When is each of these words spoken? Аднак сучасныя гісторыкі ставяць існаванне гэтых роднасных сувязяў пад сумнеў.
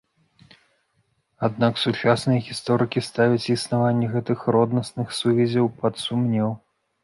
Аднак 1.47 1.73
сучасныя 1.83 2.39
гісторыкі 2.49 3.05
ставяць 3.09 3.51
існаванне 3.59 4.11
гэтых 4.17 4.39
роднасных 4.59 5.07
сувязяў 5.23 5.73
пад 5.85 5.93
сумнеў. 6.09 6.49